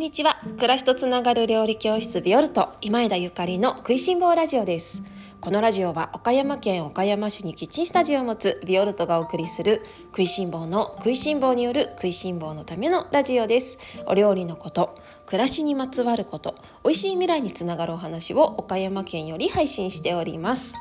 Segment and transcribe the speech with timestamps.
[0.00, 0.40] んにちは。
[0.56, 5.02] 暮らしとつながる料理教室ビオルト今枝ゆかりの食いしん坊ラジオです。
[5.42, 13.76] このラジオは岡山県岡山市にキッチンスタジオを持つビオルトがお送りする食いしん坊の食いしん坊による食いしん坊のためのラジオです。
[14.06, 20.78] お料理のこと暮らしにまつわること美味しい未来につながるお話を岡山県より配信しております。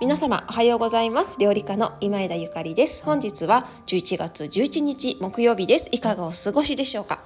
[0.00, 1.38] 皆様おはようございます。
[1.38, 3.04] 料理家の今枝ゆかりです。
[3.04, 5.88] 本日は11月11日木曜日です。
[5.92, 7.22] いかがお過ごしでしょうか、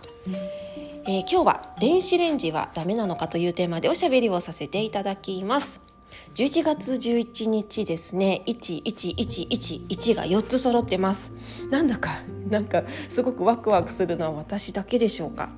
[1.04, 5.82] えー、今日は電子レンジはダメなのかというテーマでおしゃべりをさせていただきます。
[6.34, 8.42] 11月11日ですね。
[8.46, 11.34] 1111が4つ揃ってます。
[11.70, 12.10] なんだか
[12.48, 15.48] なんかすごくワクワクするのは私だけでしょうか。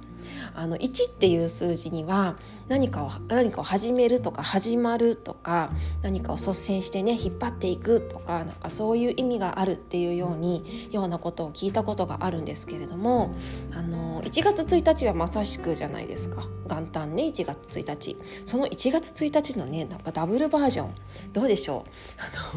[0.54, 2.36] あの1っていう数字には
[2.68, 5.70] 何かを何かを始めるとか始まるとか
[6.02, 13.34] 何かを率先してね引っ張っていくとかなんかそういう意味があるっていうようにようなことを聞いたことがあるんですけれども
[13.72, 16.44] あの1月1日はまさしくじゃないですか。
[16.66, 18.16] 元旦ね1月1日。
[18.46, 20.94] その1月1日のねなんかダブルバージョン。
[21.32, 21.84] どうでしょ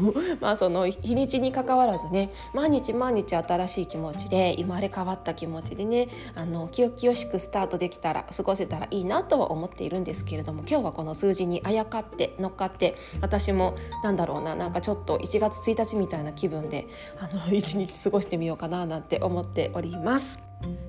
[0.00, 16.86] あの まあその日にちにかかわらずね毎日毎日新しい気持ちで生まれ変わった気持ちでねあの清々しくスタートできたら過ごせたらいいなとは思っているんですけれども今日はこの数字にあやかって乗っかって私もなんだろうななんかちょっと1月1日みたいな気分で
[17.18, 20.40] あの 一日過ごしてみようかななんて思っております。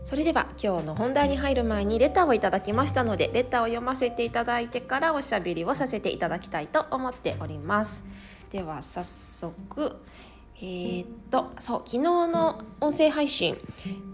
[0.04, 8.04] それでは今日の本題に入る前にレターをいただきましたのでレターを読ませていただいてからおしゃべりをさせていただきたいと思っております
[8.50, 9.96] では早速
[10.62, 13.58] えー、っとそう昨日の音声配信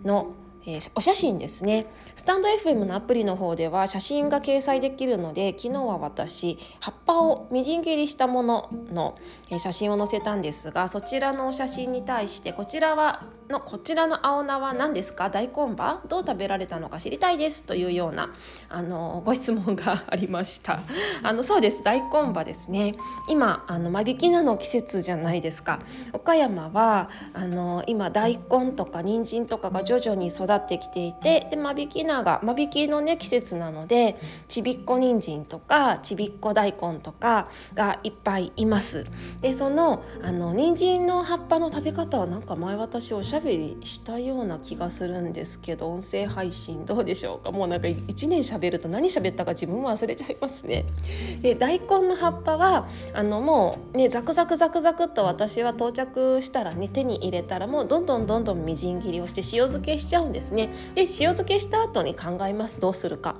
[0.03, 0.33] の
[0.67, 1.85] えー、お写真ですね。
[2.15, 9.17] スタンド FM のアプリの方では写真が掲載できるので昨日は私葉っぱをみじん切りしたものの、
[9.57, 15.29] 写真を載せたんですがそちらのお写真に対してこちらはのこちらの青菜は何ですか？
[15.29, 16.01] 大根葉？
[16.07, 18.33] どう食べられたのか知りたいですというような
[18.69, 20.81] あのご質問がありました。
[21.23, 21.83] あのそうです。
[21.83, 22.95] 大根葉ですね。
[23.29, 25.79] 今あの間引き菜の季節じゃないですか。
[26.13, 34.17] 岡山はあの今大根とか人参とかが徐々に育ってきていてで間引き菜が間引きのね季節なので
[34.47, 39.05] ちびっこ人参とかちびっこ大根とかがいっぱいいます。
[39.41, 47.51] でそのあの人参の葉っぱの食べ方はなんか前私おしゃべりしたような気がするんですけど音声配信どうでしょうか？
[47.51, 50.85] もうなんか1年しゃべると何しゃべったか自分も忘れちゃいますね。
[51.41, 60.69] で大根の葉っぱはあのもうねザクザクザクザクっと私は到着したらね手に入れたらもうどんどんどんどんみじん切りをして塩漬けしちゃうんですね。
[60.95, 62.79] で塩漬けした後に考えます。
[62.79, 63.35] どうするか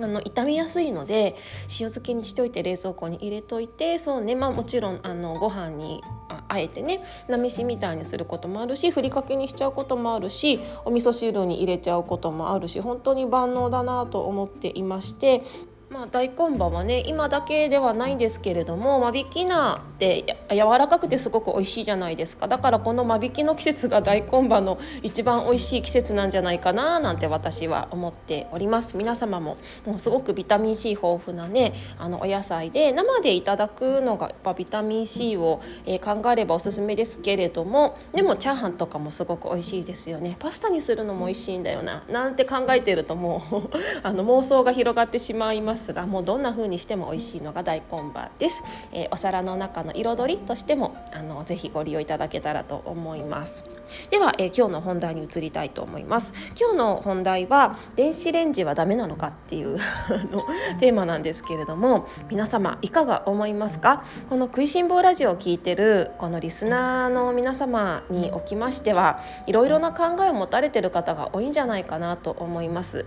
[0.00, 6.02] あの傷みやすいので塩漬けにしといて冷蔵庫に入れといてそうねまあもちろんあのご飯に
[6.48, 15.42] あえてねなめしみたいにすることもあるしふりかけにしちゃうこともあるしお味噌汁に入れちゃうこともあるし本当に万能だなと思っていまして
[15.90, 22.46] まあ、大根葉はね今だけではないんですけれども間引き菜って柔らかくてすごく美味しいじゃないですか。
[22.46, 28.96] だからこの間引きの季節が大根葉の一番美味しい季節なんじゃないかななんて私は思っております。
[28.96, 29.56] 皆様も
[29.86, 40.36] もうすごくビタミン C 豊富なねあのお野菜で生でいただくのがやっぱビタミン C を、えー、考えればおすすめですけれどもでもチャーハンとかもすごく美味しいですよね。
[40.38, 43.68] パスタにするのも美味しいんだよななんて考えてるともう
[44.06, 45.77] あの妄想が広がってしまいます。
[45.78, 53.64] ますがもうどんな風にしても美味しいのが大根葉です、えー、お皿の中の彩りとしてもあのぜひご利用いただけたらと思います。
[54.10, 56.34] では、えー、今日の本題に移りたいと思います。
[56.60, 59.78] 今日の本題は電子レンジはダメなのかっていう
[60.32, 60.44] の
[60.80, 64.02] テーマなんですけれども皆様いかが思いますか？
[64.28, 73.06] この食いしん坊ラジオを聞いてるこのリスナーの皆様におきましてはいろいろな考えを持たれてる方が多いんじゃないかなと思います、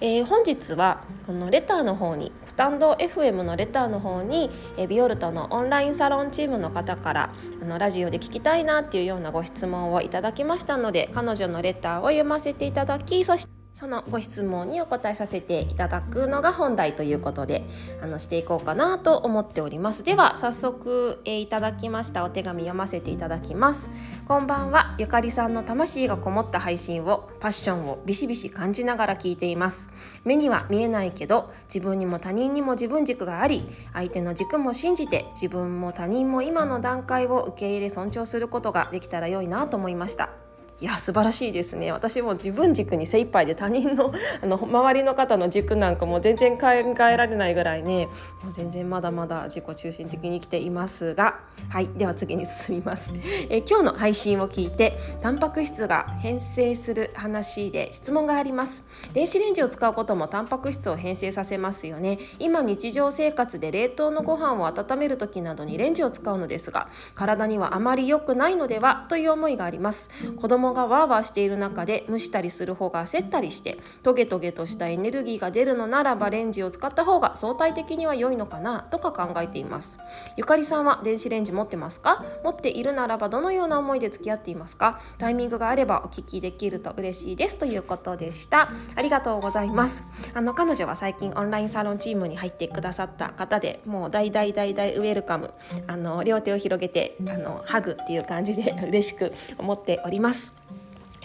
[0.00, 7.30] えー、本日はこのレターの方にスタンド FM のレターの方にえビオルトのオンラインサロンチームの方から
[7.62, 17.64] あのラジオで聞きたいなっていうようなご質問をいただきましたので彼女のレターを読ませていただきそしてそのご質問にお答えさせていただくのが本題ということで
[18.02, 20.02] あのしていこうかなと思っております。
[20.02, 23.90] では早速、えー、いただきましたお手紙読ませていただきます。
[24.26, 24.96] こんばんは。
[24.98, 29.88] ゆかりさんの魂がこもった配信をパッションをビシビシ感じながら聞いています。
[30.24, 40.49] 目には見えないけど自分にも他人にも自分軸があり相手の軸も信じて自分も他人も今の段階を受け入れ尊重することができたら良いなと思いました。
[40.80, 41.92] いや素晴らしいですね。
[41.92, 48.06] 私も自分軸に精一杯で他人の あの周りの方の軸なんかも全然考えられないぐらいね。
[48.42, 51.40] もう全然まだまだ自己中心的に生きていますが。
[51.68, 53.12] はいでは次に進みます、
[53.48, 58.84] え今日の配信を聞いてタンパク質が変性する話で質問があります。
[59.12, 62.18] 電子レンジを使うこともタンパク質を変性させますよね。
[62.38, 70.08] 今日常生活で冷凍のご飯を温める時などにレンジを使うのですが体にはあまり良くないのではという思いがあります。
[70.40, 79.98] 子供がワーワーしている中で蒸したりする方が焦ったりしてトゲトゲとしたエネルギーが出るのならばレンジを使った方が相対的には良いのかなとか考えています。
[80.36, 82.24] ゆかりさんは電子レンジ持ってますか？
[82.44, 85.00] 持っているならばどのような思いで付き合っていますか？
[85.18, 87.58] タイミングがあればお聞きできると嬉しいです。
[87.58, 88.68] ということでした。
[88.94, 90.04] ありがとうございます。
[90.34, 95.52] あの彼女は最近オンラインサロンチームに入ってくださった方でもう大大大大ウェルカム。
[95.86, 100.59] あの両手を広げてあのハグっていう感じで嬉しく思っております。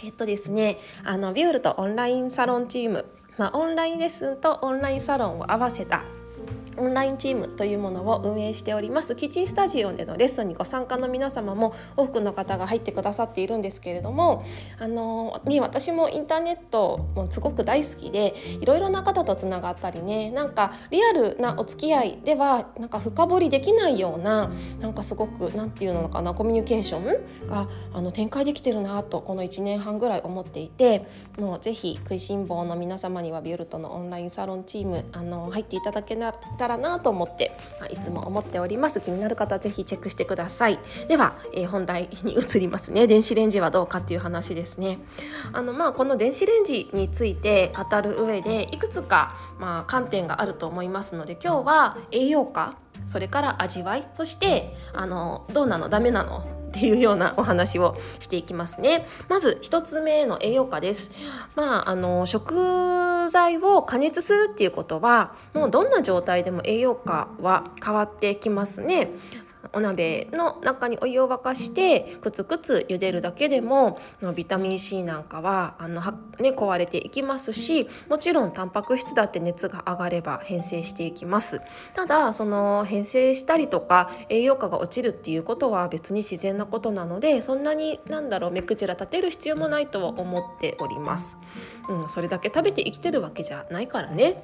[0.04, 3.06] えっとですねあのビュールとオンラインサロンチーム
[3.38, 6.06] まあ、オンラインレッスンとオンラインサロンを合わせた
[6.78, 9.16] オンラインチームというものを運営しております。
[9.16, 14.46] キッチンスタジオでのレッスンにご参加の皆様も多くの方が入ってくださっているんですけれども
[14.80, 31.06] あの、ね、私もインターネットもすごく大好きでいろいろな方とつながったりねなんかリアルなお付き合いではなんか深掘りできないようななんかすごく何て言うのかなコミュニケーションがあの展開できてるなとこの1年半ぐらい思っていて
[31.38, 36.16] もうぜひ食いしん坊の皆様にはビュルトのオンラインサロンチームあの入っていただけ
[36.58, 39.00] たたらなと思って、まあ、いつも思っております。
[39.00, 40.80] 気になる方はぜひチェックしてください。
[41.08, 43.06] では、えー、本題に移りますね。
[43.06, 44.98] 電子レンジはどうかっていう話ですね。
[45.54, 59.08] あのまあこの電子レンジについて語る上でいくつかまあ観点があると思いますので今日は栄養価それから味わいそしてあのどうなのダメなのっていうようなお話をしていきますね。
[59.30, 61.10] まず1つ目の栄養価です。
[61.56, 69.12] まああの食材を加熱するっていうことはもうどんな状態でも栄養価は変わってきますね。
[69.76, 74.00] お鍋の中にお湯を沸かしてくつくつ茹でるだけでも
[74.36, 81.62] ビタミン C なんかはあのは、ね、壊れていきますしもちろんタンパク質だって熱が上がれば変性していきます。
[81.94, 91.38] ただその変性したりとか栄養価が落ちるっていうことは別に自然なことなのでそんなになんだろう目くじら立てる必要もないとは思っております、
[91.90, 94.42] うん、それだけ食べて生きてるわけじゃないからね。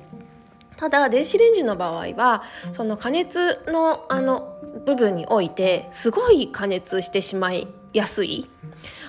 [0.77, 4.50] ただ電子レンジの場合はその加熱のあの
[4.85, 8.49] 部分においてすごい加熱してしまいやすい。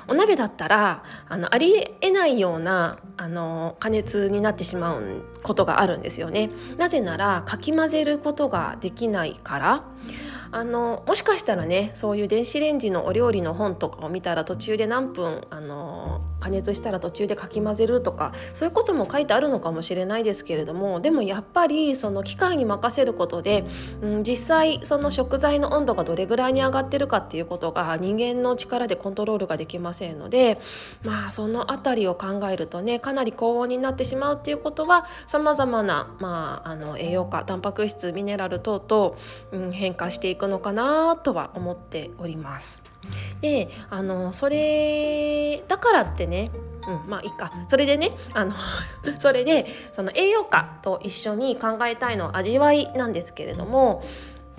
[0.09, 6.51] お鍋だったらあのありえないようなあの加熱になってしまうことがあるんですよね。
[6.77, 9.85] なぜならかき混ぜることができないから。
[10.53, 23.65] あのもしかしたらねそういう電子レンジのお料理の本とかを見たら途中で何分あの加熱したら途中でかき混ぜるとかそういうことも書いてあるのかもしれないですけれどもでもやっぱりその機械に任せることで、
[24.03, 30.59] うん、実際その食材の温度がどれぐらいに上がってるかっていうことが人間の力でコントロールができませんので
[31.05, 42.83] まあその辺りを考えるとねかなり高温になってしまうっていうことはさまざまな、まあ、あの栄養価タンパク質ミネラル等々、うん、変化していくくのかなとは思っております。
[43.41, 46.51] であのそれだからってね
[46.85, 47.53] うん、まあいいか。
[47.69, 48.53] それでねあの
[49.21, 54.03] それでその栄養価と一緒に考えたいのは味わいなんですけれども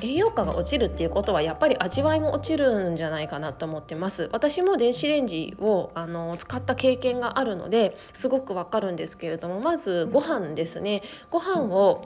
[0.02, 4.30] 栄養価が落ちるっていうことはやっぱり味わいも落ちるんじゃないかなと思ってます。
[4.32, 11.04] 私も電子レンジをあの使った経験があるのですごくわかるんですけれどもまずご飯ですね。
[11.30, 12.06] ご飯を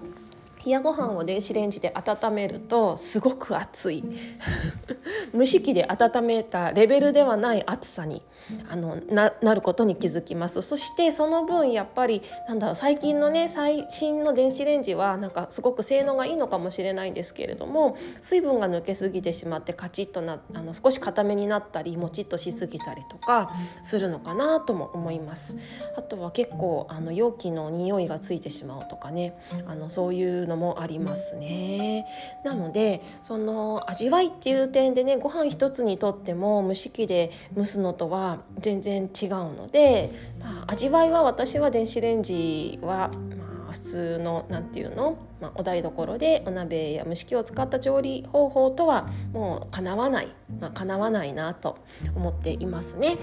[0.66, 4.04] 冷やご飯を電子レンジで温めるとすごく熱い。
[5.34, 8.22] 蒸し器で温めたレベルではない熱さに
[8.70, 10.62] あのなることに気づきます。
[10.62, 23.52] そしてその分やっぱりなんだろう最近のね最新の電子レンジはなんかすごく性能がいいのかもしれないんですけれども水分が抜けすぎてしまってカチッとなあの少し固めになったりもちっとしすぎたりとか
[23.84, 25.58] するのかなとも思います。
[25.98, 29.38] あとは結構あの容器の匂いがついてしまうとかね
[29.68, 32.06] あのそういうのもありますね。
[32.44, 50.30] なのでその味わいっていう点でねご飯一つにとっても蒸し器で蒸すのとは全然違うので、まあ、味わいは私は電子レンジは、まあ、普通の何て言うの、まあ、お台所でお鍋や蒸し器を使った調理方法とはもうかなわない、
[50.62, 51.78] まあ、かなわないなと
[52.16, 53.18] 思っていますね。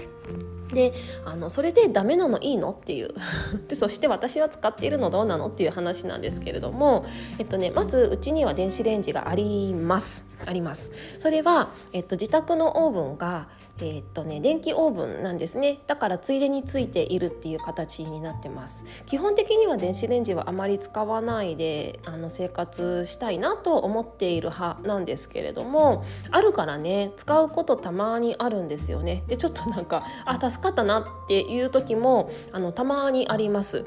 [0.73, 0.93] で
[1.25, 3.09] あのそれでダメなのいいのっていう。
[3.67, 7.05] でそして私は使っているのどうなのっていう話なんですけれども、
[7.39, 10.25] えっとね、まずうちには電子レンジがあります。
[10.45, 10.91] あります。
[11.17, 13.47] それは、えっと、自宅のオーブンが
[13.81, 15.79] え、っとね電気オーブンなんですね。
[15.85, 18.85] だからついでについているっていう形になってます。
[19.05, 33.85] 基本的には電子レンジはあまり使わないであの生活したいなと思っている派なんですけれどもあるからね使うことたまにあるんですよねでちょっとなんかあ助かったなっていう時もあのたまにあります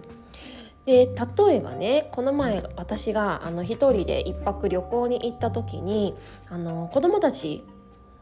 [0.85, 6.15] で例えばねこの前私があの一人で1泊旅行に行った時に
[6.49, 7.65] あの子供たち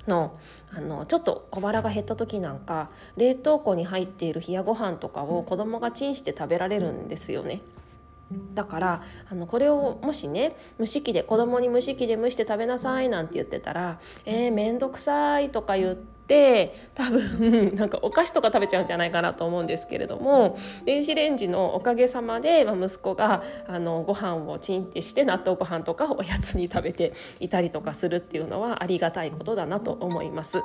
[0.08, 0.36] の
[0.72, 7.60] あのちょっと小腹が減った時なんか冷凍庫に入っている冷やご飯とかを子供がチンして食べられるんですよね。
[8.54, 30.58] だからあのこれをもしね蒸し器で子供に蒸し器で蒸して食べなさいなんて言ってたら「えー、めんどくさい」とか言って多分なんかお菓子とか食べちゃうんじゃないかなと思うんですけれども電子レンジのおかげさまで、まあ、息子があのご飯をチンってして納豆ご飯とかおやつに食べていたりとかするっていうのはありがたいことだなと思います。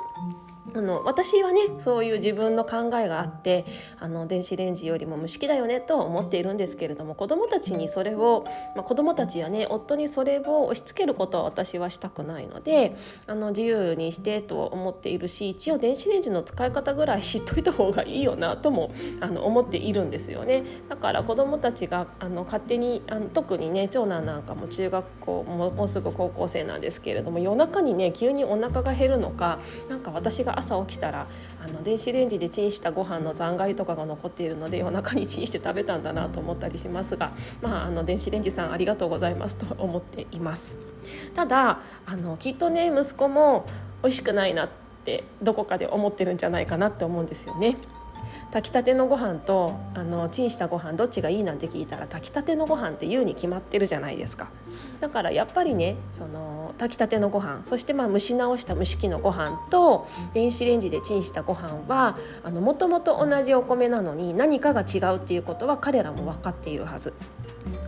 [0.74, 3.64] あの私はねそういう自分の考えがあって
[3.98, 8.44] あの電子レンジよりも蒸し器だよねと思っているんですけれども子どもたちにそれを、
[8.76, 12.94] まあ、子どもたちやね夫にそれを押し付けることは私はしたくないので
[13.26, 20.62] あの自由にしてと思っているし一応電子レンジの使い方ぐらい知っといた方がいいよなともあの思っているんですよね。
[20.88, 31.26] だから子どもたちがあの勝手にあの特にね長男なんかも中学校ももうすぐ高校生なんですけれども夜中にね急にお腹が減るのかなんか私が朝起きたら
[31.64, 40.76] あの電子レンジでチンしたご飯の残骸とかが残っているので夜中にチンして食べたんだなと思ったりしますが、まあ、あの電子レンジさんありがとうございますと思っています。
[41.34, 43.66] ただあのきっとね息子も
[44.02, 44.68] 美味しくないなっ
[45.04, 47.76] てどこかで思ってるんじゃないかなって思うんですよね。
[48.52, 54.50] 炊きたてのご飯とあのチンしたご飯どっちがいいなんて聞いたら炊きたてのご飯って言うに決まってるじゃないですか。
[55.00, 62.16] だからやっぱりねその炊きたてのご飯そしてまあ蒸し直した蒸し器のご飯と電子レンジでチンしたご飯は
[62.52, 67.12] もともと同じお米なのに何かが違うっていうことは彼らも分かっているはず。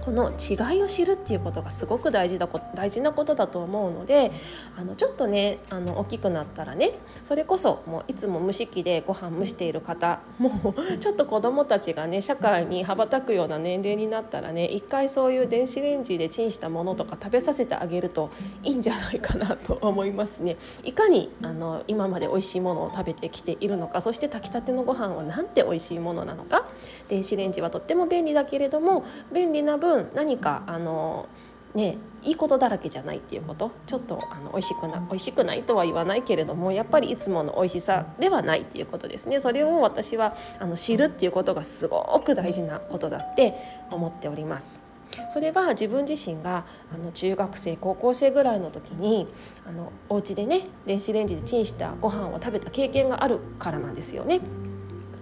[0.05, 4.33] この違いを知るっていうことがすごく大事だ大事なことだと思うので
[4.77, 6.93] あのちょっとねあの大きくなったらね
[7.23, 18.29] それこそもういつも蒸し器でご飯蒸している方もう ちょっと子どもたちがね社会に羽ばたくような年齢になったらね一回そういう電子レンジでチンしたものとか食べさせてあげると
[18.63, 20.57] いいんじゃないかなと思いますね。
[20.83, 26.67] いかにあの今まで美味しいものを食べてきているのかそして炊きたてのご飯はなんて美味しいものなのか
[27.09, 31.29] 電子レンジはとっても便利だけれども便利な分分何かあの
[31.75, 43.55] ねいいことだらけじゃないっていうことちょっとあの美味しくな美味しくないとは言わないけれどもやっぱりいつもの美味しさではないっていうことですねそれを私はあの知るっていうことがすごく大事なことだって
[43.91, 44.81] 思っております。
[45.29, 49.29] それは自分自身があの中学生高校生ぐらいの時に
[49.65, 54.41] あのお家でね電子レンジでチンしたご飯を食べた経験があるからなんですよね。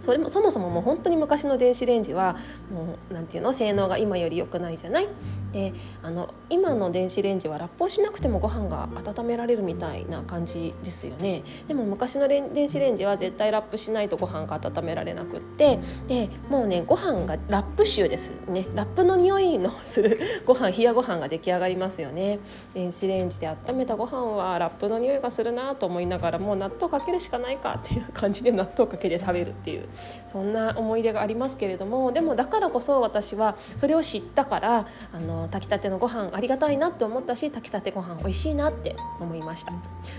[0.03, 2.37] それもそもそももう本当に昔の電子レンジは
[2.73, 5.07] もうなんていうの性能が今より良くないじゃない？
[5.53, 11.45] であの今の電子レンジはラップをしなくてもご飯が温められるみたいな感じですよね。
[11.69, 15.79] でも昔の電子レンジは絶対ラップしないとご飯が温められなくって
[16.09, 18.67] でもうねご飯がラップ臭ですね。
[18.75, 22.41] ラップの匂いのするご飯冷やご飯が出来上がりますよね。
[22.75, 29.87] 電子レンジで温めたご飯はラップの匂いがするなと思いながらもう納豆かけるしかないかっていう感じで納豆かけて食べるっていう。
[30.25, 39.73] そんな思い出がありますけれどもでもだからこそ私はそれを知ったからあの炊きたてのご飯ありがたいなって思ったし炊きたてご飯美味しいなって思いました。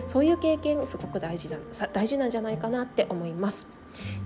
[0.06, 1.58] そういう経験すごく大事だ
[1.94, 3.68] 大事なんじゃないかなって思います。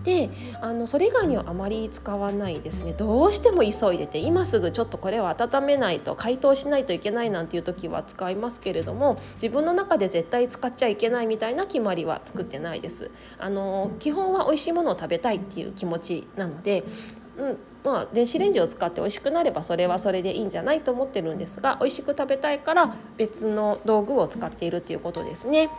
[0.04, 0.30] で
[0.62, 16.84] あのそれ以外にはあまり使わないですねどうしても急いでて今すぐちょっとこれは温めないと解凍しないといけないなんていう時は使いますけれども自分の中で絶対使っちゃいけないみたいな決まりは作ってないですあの基本は美味しいものを食べたいっていう気持ちなので
[17.38, 25.70] うんまあ、電子レンジを使って美味しくなればそれはそれでいいんじゃないと思ってるんですが美味しく食べたいから別の道具を使っているっていうことですね。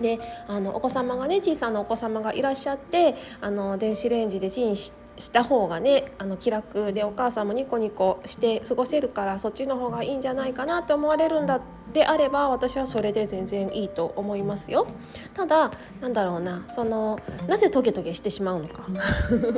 [0.00, 11.60] であのお子様がね小さなお子様がいらっしゃってあの電子レンジでチンしてした方がねあの気楽でお母さんもニコニコして過ごせるからそっちの方がいいんじゃないかなと思われるんだ
[11.92, 14.86] であれば私はそれで全然いいと思いますよ。
[15.34, 18.84] ただなんだろうなそのなぜトゲトゲしてしまうのか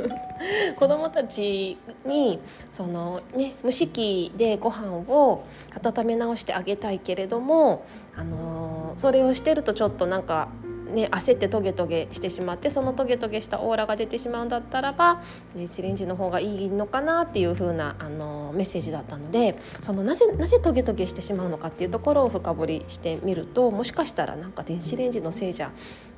[0.77, 2.39] 子供たちに
[2.71, 5.43] その、ね、蒸し器でご飯を
[5.83, 10.47] 温め直してあげたいけれどもあのそれをしてるとちょっとなんか
[10.93, 15.21] ね、焦ってトゲトゲしてしまってそのトゲトゲしたオーラが出てしまうんだったらば
[15.55, 25.71] 電子レンジの方がいいのかなっていう風なあのメッセージだったのでそのなぜなぜトゲトゲしてしまうのかっていうところを深掘りしてみるともしかしたらなんか電子レンジのせいじゃ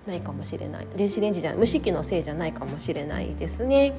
[0.05, 3.93] ないかもしれない電子レンジじゃ蒸し器のせいじゃないかもしれないですね。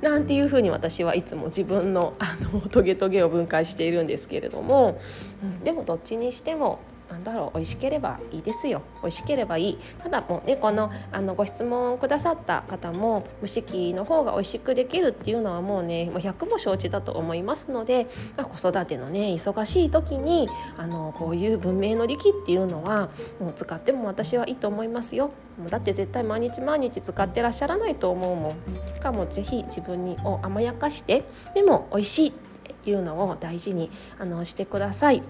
[0.00, 4.98] なんていうふうに私はいつも自分のあのトゲトゲを分解しているんですけれども、
[5.42, 6.78] うん、でもどっちにしても
[7.10, 8.82] なんだろう美味しければいいですよ。
[9.02, 9.78] 美味しければいい。
[10.02, 23.08] ただもうねこのあのご質問くださった方も蒸し器の方が美味しくできるっていうのはもうねもう100も承知だと思いますので子育てのね忙しい時にあのこういう文明の利器っていうのは
[23.40, 24.90] もう使っても私はいいと思い。
[24.90, 25.30] ますよ
[25.68, 28.94] だって絶対毎日毎日使ってらっしゃらないと思うもん。
[28.94, 31.24] しかもぜひ自分にを甘やかして
[31.54, 35.22] でも美味しいっていうのを大事にあのしてください。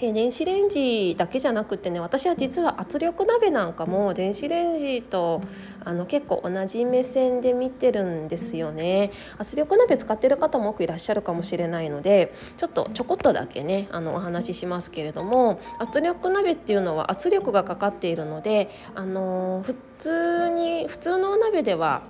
[0.00, 5.42] え電子レンジだけじゃなくてね私は実は圧力鍋なんかも電子レンジと
[5.84, 9.10] あの結構同じ目線で見てるんですよね。
[9.38, 22.02] 圧力鍋使ってる方も多くいらっしゃるかもしれないのでちょっとちょこっとだけねあのお話ししますけれども圧力鍋っていうのは圧力がかかっているのであの普通に普通のお鍋では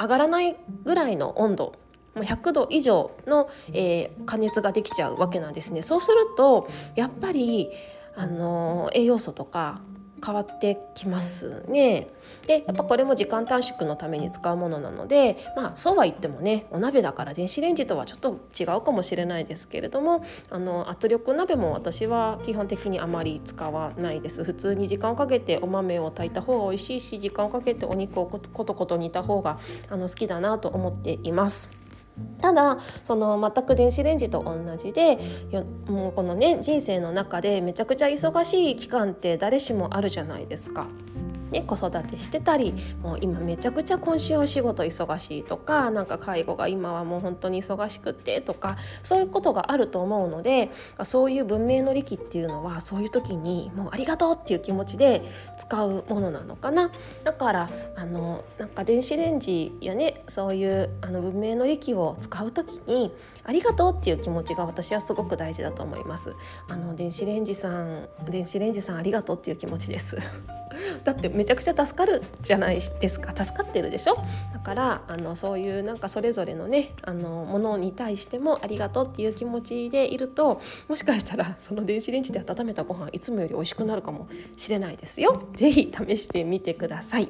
[0.00, 1.72] 上がらないぐらいの温度
[2.14, 5.82] 100度以上の、えー、加熱ができちゃうわけなんですね。
[5.82, 7.70] そうするとやっぱり
[8.16, 9.80] あの栄養素とか
[10.24, 12.08] 変わってきますね。
[12.46, 31.77] でやっぱこれも時間短縮のために使うものなのでまあそうは言ってもねお鍋だから電子レンジとはちょっと違うかもしれないですけれどもあの圧力鍋も私は基本的にあまり使わないです普通に時間をかけてお豆を炊いた方が美味しいし時間をかけてお肉をコトコト煮た方があの好きだなと思っています。
[32.40, 35.18] ただその全く電子レンジと同じで
[35.86, 40.86] もうこのね人生の中でめちゃくちゃ忙しい期間って誰しもあるじゃないですか。
[41.50, 50.70] ね、子育てしてたりもう今めちゃくちゃ今週お仕事忙しいとかなんか介護が今はもう本当に忙しくてとかそういうことがあると思うので
[51.04, 55.22] そういう文明の利器っていうのはそういう時にもうありがとうっていう気持ちで
[55.58, 56.90] 使うものなのかな。
[57.24, 63.12] だからあのなんか電子レンジやねそういうあの文明の利器を使う時に
[63.44, 66.34] ありがとうっていう気持ちが私はすごく大事だと思います。
[66.68, 70.18] あの電子レンジさん電子レンジさんありがとうっていう気持ちです。
[71.04, 73.32] だってめちゃくちゃ助かるじゃないですか。
[73.32, 74.16] 助かってるでしょ？
[74.52, 85.48] だからあのそういうなんかそれぞれのねあのものに対してもありがとうっていう気持ちでいるともしかしたらその電子レンジで温めたご飯いつもより美味しくなるかもしれないですよ。
[85.54, 87.28] ぜひ試してみてください。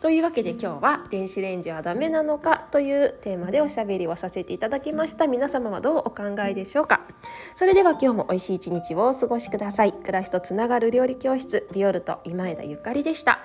[0.00, 5.26] というわけで今日は電子レンジはダメなのかというテーマでおしゃべりをさせていただきました。
[5.26, 7.02] 皆様はどうお考えでしょうか？
[7.54, 9.92] それでは今日も美味しい一日をお過ごしください。
[9.92, 13.41] 暮らしとつながる料理教室ビオルト今枝ゆかりでした。